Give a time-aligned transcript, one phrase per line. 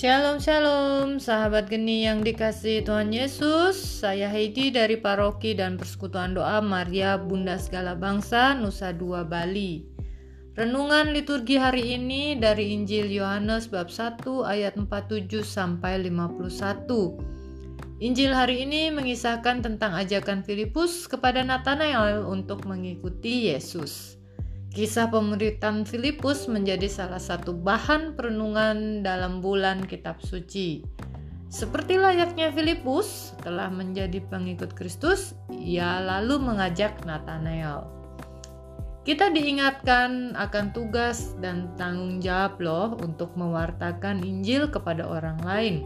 [0.00, 3.76] Shalom Shalom sahabat geni yang dikasih Tuhan Yesus.
[4.00, 9.84] Saya Heidi dari Paroki dan Persekutuan Doa Maria Bunda Segala Bangsa Nusa Dua Bali.
[10.56, 18.64] Renungan liturgi hari ini dari Injil Yohanes bab 1 ayat 47 sampai 51 Injil hari
[18.64, 24.19] ini mengisahkan tentang ajakan Filipus kepada Nathanael untuk mengikuti Yesus.
[24.70, 30.86] Kisah pemuritan Filipus menjadi salah satu bahan perenungan dalam bulan kitab suci.
[31.50, 37.90] Seperti layaknya Filipus, setelah menjadi pengikut Kristus, ia lalu mengajak Nathanael.
[39.02, 45.82] Kita diingatkan akan tugas dan tanggung jawab loh untuk mewartakan Injil kepada orang lain.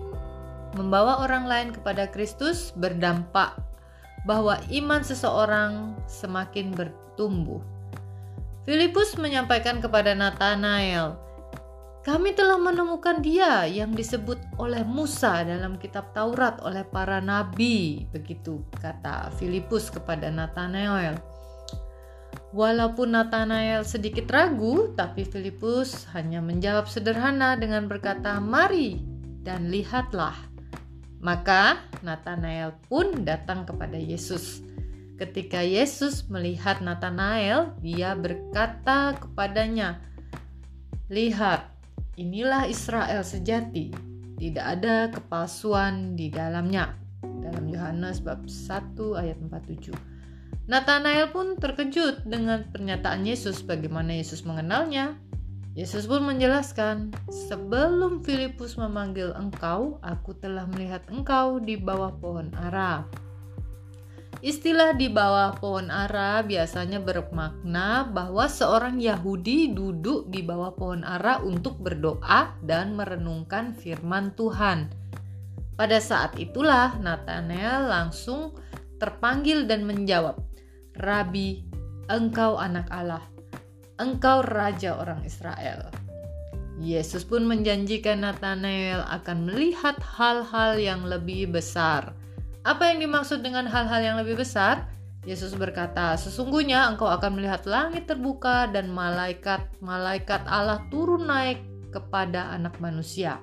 [0.77, 3.57] Membawa orang lain kepada Kristus berdampak
[4.29, 7.73] bahwa iman seseorang semakin bertumbuh.
[8.64, 11.20] Filipus menyampaikan kepada Nathanael,
[12.01, 18.65] "Kami telah menemukan dia yang disebut oleh Musa dalam kitab Taurat oleh para nabi." Begitu
[18.80, 21.12] kata Filipus kepada Nathanael.
[22.56, 28.96] Walaupun Nathanael sedikit ragu, tapi Filipus hanya menjawab sederhana dengan berkata, "Mari
[29.45, 30.40] dan lihatlah."
[31.21, 34.65] Maka Nathanael pun datang kepada Yesus.
[35.15, 40.02] Ketika Yesus melihat Nathanael, dia berkata kepadanya,
[41.06, 41.71] "Lihat,
[42.18, 43.95] inilah Israel sejati,
[44.43, 49.95] tidak ada kepalsuan di dalamnya." Dalam Yohanes bab 1 ayat 47.
[50.66, 55.15] Nathanael pun terkejut dengan pernyataan Yesus bagaimana Yesus mengenalnya.
[55.78, 63.06] Yesus pun menjelaskan, "Sebelum Filipus memanggil engkau, aku telah melihat engkau di bawah pohon ara."
[64.44, 71.41] Istilah di bawah pohon ara biasanya bermakna bahwa seorang Yahudi duduk di bawah pohon ara
[71.41, 74.92] untuk berdoa dan merenungkan firman Tuhan.
[75.81, 78.53] Pada saat itulah Nathanael langsung
[79.00, 80.37] terpanggil dan menjawab,
[81.00, 81.65] "Rabi,
[82.12, 83.25] engkau anak Allah,
[83.97, 85.88] engkau raja orang Israel."
[86.77, 92.12] Yesus pun menjanjikan Nathanael akan melihat hal-hal yang lebih besar
[92.65, 94.89] apa yang dimaksud dengan hal-hal yang lebih besar?
[95.29, 101.61] Yesus berkata, "Sesungguhnya engkau akan melihat langit terbuka dan malaikat-malaikat Allah turun naik
[101.93, 103.41] kepada anak manusia."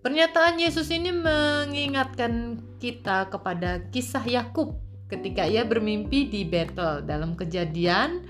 [0.00, 4.80] Pernyataan Yesus ini mengingatkan kita kepada kisah Yakub
[5.12, 8.24] ketika ia bermimpi di Betel dalam Kejadian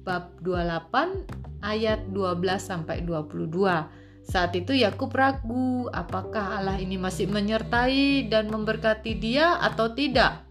[0.00, 1.28] bab 28
[1.60, 3.99] ayat 12 sampai 22.
[4.24, 10.46] Saat itu Yakub ragu apakah Allah ini masih menyertai dan memberkati dia atau tidak.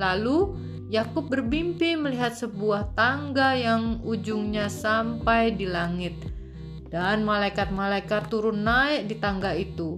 [0.00, 0.56] Lalu
[0.92, 6.12] Yakub bermimpi melihat sebuah tangga yang ujungnya sampai di langit
[6.92, 9.96] dan malaikat-malaikat turun naik di tangga itu.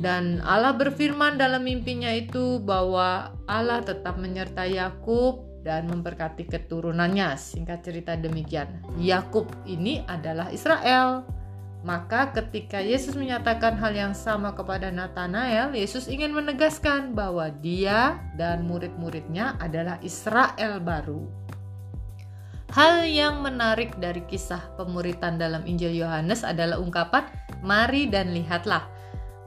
[0.00, 7.36] Dan Allah berfirman dalam mimpinya itu bahwa Allah tetap menyertai Yakub dan memberkati keturunannya.
[7.36, 8.80] Singkat cerita demikian.
[8.96, 11.24] Yakub ini adalah Israel.
[11.80, 18.68] Maka ketika Yesus menyatakan hal yang sama kepada Nathanael, Yesus ingin menegaskan bahwa dia dan
[18.68, 21.24] murid-muridnya adalah Israel baru.
[22.70, 27.26] Hal yang menarik dari kisah pemuritan dalam Injil Yohanes adalah ungkapan
[27.64, 28.86] mari dan lihatlah.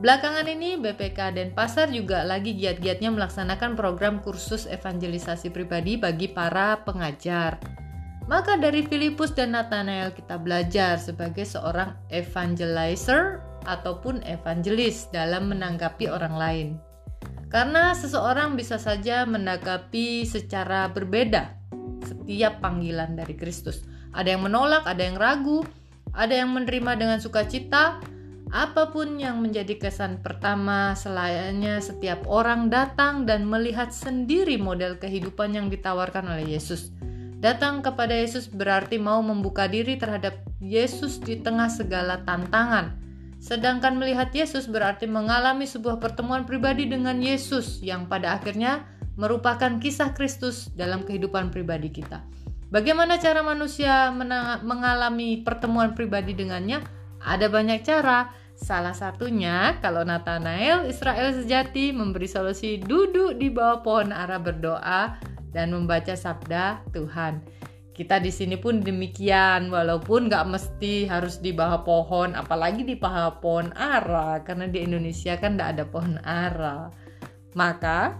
[0.01, 6.81] Belakangan ini BPK dan Pasar juga lagi giat-giatnya melaksanakan program kursus evangelisasi pribadi bagi para
[6.83, 7.61] pengajar.
[8.23, 16.35] Maka dari Filipus dan Nathanael kita belajar sebagai seorang evangelizer ataupun evangelis dalam menanggapi orang
[16.39, 16.67] lain.
[17.51, 21.51] Karena seseorang bisa saja menanggapi secara berbeda
[22.07, 23.83] setiap panggilan dari Kristus.
[24.15, 25.61] Ada yang menolak, ada yang ragu,
[26.15, 27.99] ada yang menerima dengan sukacita.
[28.53, 35.57] Apa pun yang menjadi kesan pertama, selainnya setiap orang datang dan melihat sendiri model kehidupan
[35.57, 36.93] yang ditawarkan oleh Yesus
[37.43, 42.95] Datang kepada Yesus berarti mau membuka diri terhadap Yesus di tengah segala tantangan.
[43.43, 48.87] Sedangkan melihat Yesus berarti mengalami sebuah pertemuan pribadi dengan Yesus yang pada akhirnya
[49.19, 52.23] merupakan kisah Kristus dalam kehidupan pribadi kita.
[52.71, 54.07] Bagaimana cara manusia
[54.63, 56.79] mengalami pertemuan pribadi dengannya?
[57.19, 58.31] Ada banyak cara.
[58.55, 65.71] Salah satunya kalau Nathanael Israel sejati memberi solusi duduk di bawah pohon ara berdoa dan
[65.71, 67.39] membaca sabda Tuhan.
[67.93, 73.37] Kita di sini pun demikian, walaupun nggak mesti harus di bawah pohon, apalagi di bawah
[73.37, 76.89] pohon ara, karena di Indonesia kan nggak ada pohon ara.
[77.53, 78.17] Maka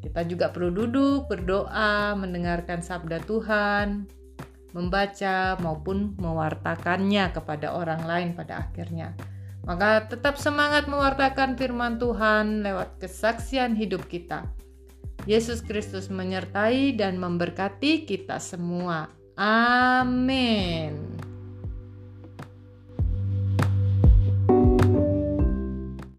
[0.00, 4.06] kita juga perlu duduk, berdoa, mendengarkan sabda Tuhan,
[4.70, 9.18] membaca maupun mewartakannya kepada orang lain pada akhirnya.
[9.66, 14.48] Maka tetap semangat mewartakan firman Tuhan lewat kesaksian hidup kita.
[15.28, 19.08] Yesus Kristus menyertai dan memberkati kita semua.
[19.40, 21.29] Amin.